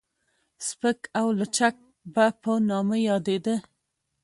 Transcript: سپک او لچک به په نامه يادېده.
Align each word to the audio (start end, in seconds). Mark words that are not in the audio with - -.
سپک 0.67 0.99
او 1.19 1.27
لچک 1.39 1.75
به 2.13 2.25
په 2.41 2.51
نامه 2.69 2.97
يادېده. 3.07 3.55